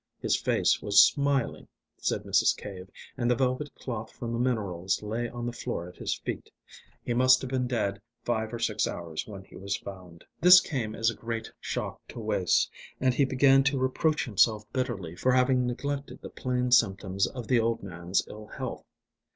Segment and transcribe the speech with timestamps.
[0.19, 1.67] His face was smiling,
[1.99, 2.57] said Mrs.
[2.57, 6.49] Cave, and the velvet cloth from the minerals lay on the floor at his feet.
[7.05, 10.23] He must have been dead five or six hours when he was found.
[10.41, 12.67] This came as a great shock to Wace,
[12.99, 17.59] and he began to reproach himself bitterly for having neglected the plain symptoms of the
[17.59, 18.83] old man's ill health.